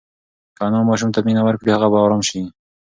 که 0.55 0.61
انا 0.67 0.79
ماشوم 0.89 1.09
ته 1.15 1.19
مینه 1.27 1.41
ورکړي، 1.45 1.69
هغه 1.71 1.87
به 1.91 1.97
ارام 2.05 2.21
شي. 2.29 2.41